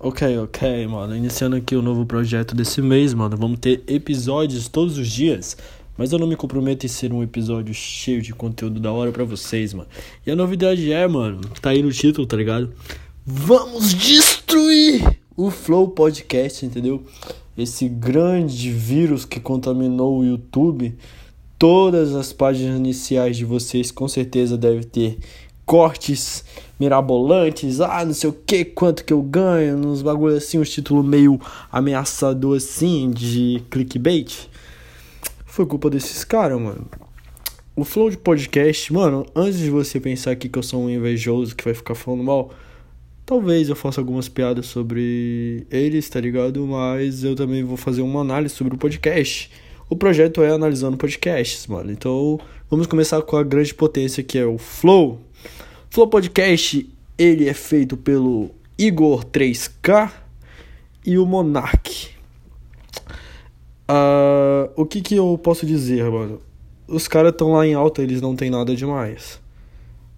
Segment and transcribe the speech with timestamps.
[0.00, 1.16] Ok, ok, mano.
[1.16, 3.36] Iniciando aqui o novo projeto desse mês, mano.
[3.36, 5.56] Vamos ter episódios todos os dias.
[5.96, 9.24] Mas eu não me comprometo em ser um episódio cheio de conteúdo da hora para
[9.24, 9.88] vocês, mano.
[10.24, 12.72] E a novidade é, mano, tá aí no título, tá ligado?
[13.26, 17.04] Vamos destruir o Flow Podcast, entendeu?
[17.56, 20.96] Esse grande vírus que contaminou o YouTube.
[21.58, 25.18] Todas as páginas iniciais de vocês com certeza devem ter
[25.66, 26.44] cortes
[26.78, 31.04] mirabolantes, ah, não sei o que, quanto que eu ganho, nos bagulho assim, uns títulos
[31.04, 34.48] meio ameaçador assim, de clickbait.
[35.44, 36.86] Foi culpa desses caras, mano.
[37.74, 41.54] O flow de podcast, mano, antes de você pensar aqui que eu sou um invejoso
[41.54, 42.52] que vai ficar falando mal,
[43.24, 46.66] talvez eu faça algumas piadas sobre eles, tá ligado?
[46.66, 49.50] Mas eu também vou fazer uma análise sobre o podcast.
[49.90, 51.90] O projeto é analisando podcasts, mano.
[51.90, 52.38] Então,
[52.70, 55.20] vamos começar com a grande potência que é o Flow.
[55.90, 60.12] Flow Podcast, ele é feito pelo Igor 3K
[61.04, 62.10] e o Monark.
[63.90, 66.42] Uh, o que que eu posso dizer, mano?
[66.86, 69.40] Os caras estão lá em alta, eles não tem nada demais.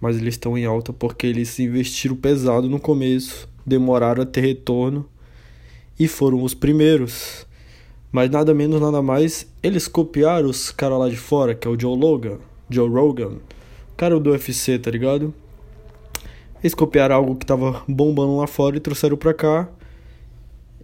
[0.00, 5.04] Mas eles estão em alta porque eles investiram pesado no começo, demoraram a ter retorno
[5.98, 7.44] e foram os primeiros.
[8.12, 11.78] Mas nada menos, nada mais, eles copiaram os caras lá de fora, que é o
[11.78, 12.38] Joe Logan,
[12.70, 13.38] Joe Rogan,
[13.96, 15.34] cara do UFC, tá ligado?
[16.66, 19.68] Eles copiaram algo que tava bombando lá fora e trouxeram pra cá.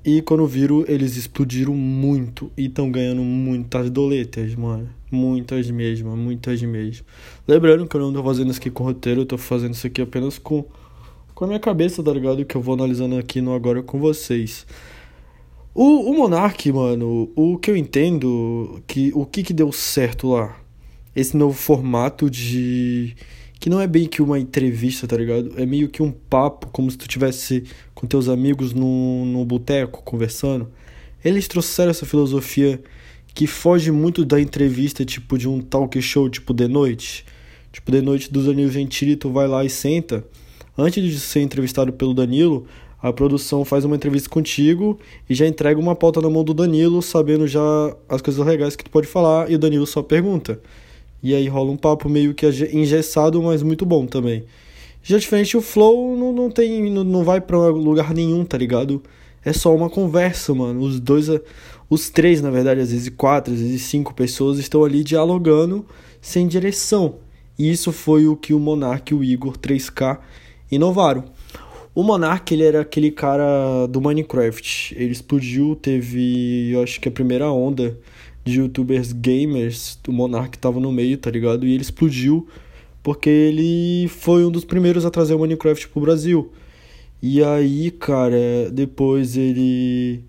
[0.05, 4.89] E quando viram, eles explodiram muito e estão ganhando muitas doletas, mano.
[5.11, 7.05] Muitas mesmo, muitas mesmo.
[7.49, 10.01] Lembrando que eu não tô fazendo isso aqui com roteiro, eu tô fazendo isso aqui
[10.01, 10.65] apenas com,
[11.35, 12.45] com a minha cabeça, tá ligado?
[12.45, 14.65] Que eu vou analisando aqui no agora com vocês.
[15.75, 20.57] O, o Monark, mano, o que eu entendo, que o que que deu certo lá?
[21.17, 23.17] Esse novo formato de
[23.63, 25.53] que não é bem que uma entrevista, tá ligado?
[25.57, 27.63] É meio que um papo, como se tu tivesse
[27.95, 30.69] com teus amigos no, no boteco conversando.
[31.25, 32.83] Eles trouxeram essa filosofia
[33.33, 37.25] que foge muito da entrevista, tipo de um talk show, tipo de noite.
[37.71, 40.25] Tipo, de noite do Danilo Gentili, tu vai lá e senta.
[40.77, 42.67] Antes de ser entrevistado pelo Danilo,
[43.01, 44.99] a produção faz uma entrevista contigo
[45.31, 48.83] e já entrega uma pauta na mão do Danilo, sabendo já as coisas legais que
[48.83, 50.61] tu pode falar, e o Danilo só pergunta.
[51.23, 54.45] E aí rola um papo meio que engessado, mas muito bom também.
[55.03, 56.91] Já diferente, o flow não, não tem.
[56.91, 59.03] Não, não vai pra lugar nenhum, tá ligado?
[59.45, 60.81] É só uma conversa, mano.
[60.81, 61.29] Os dois.
[61.91, 65.85] Os três, na verdade, às vezes quatro, às vezes cinco pessoas estão ali dialogando
[66.21, 67.17] sem direção.
[67.59, 70.19] E isso foi o que o Monark e o Igor 3K
[70.71, 71.25] inovaram.
[71.95, 74.95] O Monark, ele era aquele cara do Minecraft.
[74.97, 77.99] Ele explodiu, teve, eu acho que a primeira onda
[78.45, 81.67] de youtubers gamers, o Monark tava no meio, tá ligado?
[81.67, 82.49] E ele explodiu
[83.03, 86.53] porque ele foi um dos primeiros a trazer o Minecraft pro Brasil.
[87.21, 90.25] E aí, cara, depois ele.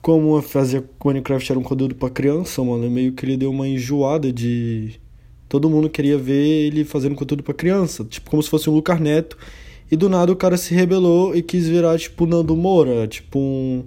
[0.00, 4.32] Como fazer Minecraft era um conteúdo pra criança, mano, meio que ele deu uma enjoada
[4.32, 5.00] de.
[5.48, 9.00] Todo mundo queria ver ele fazendo conteúdo pra criança, tipo como se fosse um Lucas
[9.00, 9.36] Neto.
[9.90, 13.84] E do nada o cara se rebelou e quis virar, tipo, Nando Moura, tipo um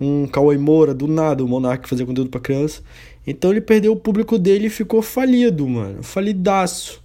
[0.00, 2.82] um Cauê Moura, do nada, o Monark fazia conteúdo pra criança.
[3.26, 6.02] Então ele perdeu o público dele e ficou falido, mano.
[6.02, 7.02] Falidaço.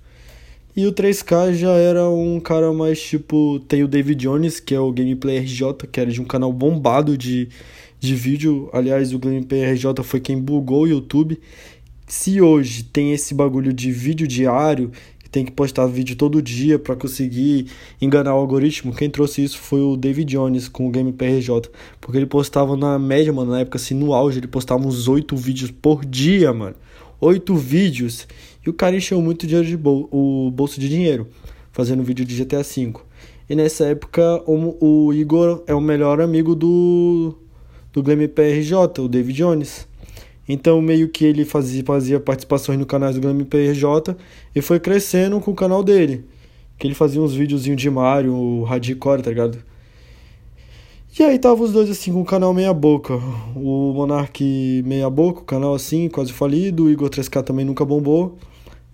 [0.75, 3.59] E o 3K já era um cara mais tipo.
[3.67, 7.17] Tem o David Jones, que é o Gameplay RJ, que era de um canal bombado
[7.17, 7.49] de,
[7.99, 8.69] de vídeo.
[8.71, 11.39] Aliás, o Gameplay RJ foi quem bugou o YouTube.
[12.07, 14.91] Se hoje tem esse bagulho de vídeo diário
[15.31, 17.67] tem que postar vídeo todo dia para conseguir
[18.01, 18.93] enganar o algoritmo.
[18.93, 21.69] Quem trouxe isso foi o David Jones com o Game PRJ,
[22.01, 25.35] porque ele postava na média, mano, na época assim, no auge, ele postava uns 8
[25.37, 26.75] vídeos por dia, mano.
[27.21, 28.27] 8 vídeos.
[28.65, 31.27] E o cara encheu muito dinheiro de bol o bolso de dinheiro
[31.71, 32.93] fazendo vídeo de GTA V.
[33.49, 37.35] E nessa época o, o Igor é o melhor amigo do
[37.93, 39.87] do Game PRJ, o David Jones.
[40.51, 44.17] Então, meio que ele fazia, fazia participações no canal do Game PRJ
[44.53, 46.25] e foi crescendo com o canal dele.
[46.77, 49.63] Que ele fazia uns videozinhos de Mario, Hardcore, tá ligado?
[51.17, 53.13] E aí tava os dois assim com o canal meia boca.
[53.55, 56.83] O Monark meia boca, o canal assim, quase falido.
[56.83, 58.37] O Igor 3K também nunca bombou.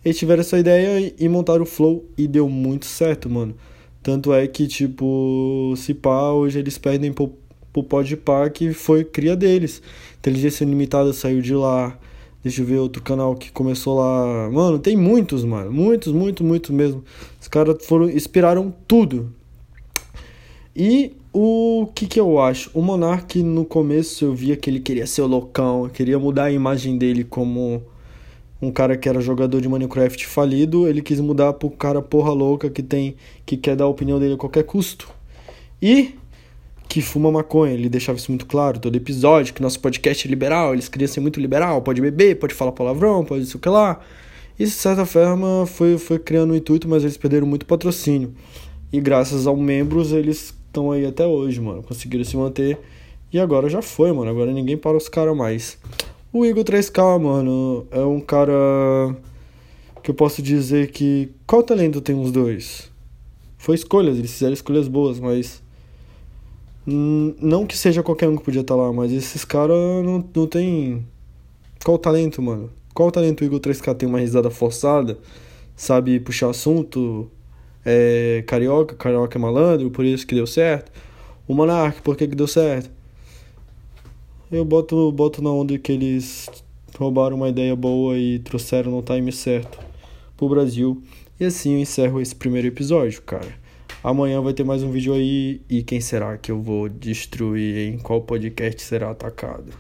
[0.06, 3.56] Eles tiveram essa ideia e montaram o Flow e deu muito certo, mano.
[4.04, 7.34] Tanto é que, tipo, se pá, hoje eles perdem pro
[7.72, 9.82] pro Podpah, que foi cria deles.
[10.20, 11.98] Inteligência Limitada saiu de lá.
[12.44, 14.50] Deixa eu ver outro canal que começou lá.
[14.50, 15.72] Mano, tem muitos, mano.
[15.72, 17.04] Muitos, muito, muito mesmo.
[17.42, 18.10] Os caras foram.
[18.10, 19.34] inspiraram tudo.
[20.76, 22.70] E o que que eu acho?
[22.74, 26.52] O Monark no começo eu via que ele queria ser o loucão, queria mudar a
[26.52, 27.84] imagem dele como
[28.62, 32.70] um cara que era jogador de Minecraft falido, ele quis mudar pro cara porra louca
[32.70, 33.16] que tem
[33.46, 35.10] que quer dar a opinião dele a qualquer custo.
[35.82, 36.16] E
[36.88, 37.74] que fuma maconha.
[37.74, 41.20] Ele deixava isso muito claro todo episódio, que nosso podcast é liberal, eles queriam ser
[41.20, 44.00] muito liberal, pode beber, pode falar palavrão, pode isso que lá.
[44.60, 48.34] Isso, de certa forma, foi, foi criando um intuito, mas eles perderam muito patrocínio.
[48.92, 51.84] E graças aos membros, eles estão aí até hoje, mano.
[51.84, 52.80] Conseguiram se manter.
[53.32, 54.32] E agora já foi, mano.
[54.32, 55.78] Agora ninguém para os caras mais.
[56.34, 59.16] O Igor 3K, mano, é um cara
[60.02, 61.30] que eu posso dizer que.
[61.46, 62.90] Qual talento tem os dois?
[63.58, 65.62] Foi escolhas, eles fizeram escolhas boas, mas.
[66.90, 69.76] Não que seja qualquer um que podia estar tá lá, mas esses caras
[70.06, 71.06] não, não tem.
[71.84, 72.72] Qual o talento, mano?
[72.94, 75.20] Qual o talento o Igor 3K tem uma risada forçada?
[75.76, 77.30] Sabe puxar assunto?
[77.86, 80.90] É carioca, carioca é malandro, por isso que deu certo.
[81.46, 82.90] O Monark, por que, que deu certo?
[84.50, 86.50] Eu boto, boto na onda que eles
[86.98, 89.78] roubaram uma ideia boa e trouxeram no time certo
[90.38, 91.04] pro Brasil.
[91.38, 93.67] E assim eu encerro esse primeiro episódio, cara.
[94.04, 97.98] Amanhã vai ter mais um vídeo aí e quem será que eu vou destruir, em
[97.98, 99.74] qual podcast será atacado?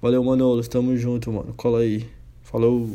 [0.00, 1.52] Valeu, Manolo, tamo junto, mano.
[1.54, 2.06] Cola aí.
[2.42, 2.88] Falou.